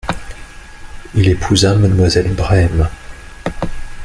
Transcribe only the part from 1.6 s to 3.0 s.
mademoiselle Braem.